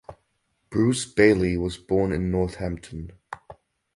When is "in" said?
2.11-2.31